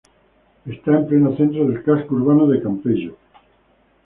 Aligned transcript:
Está 0.65 0.97
en 0.97 1.05
pleno 1.05 1.35
centro 1.37 1.67
del 1.67 1.83
casco 1.83 2.15
urbano 2.15 2.47
de 2.47 2.59
Campello. 2.59 3.15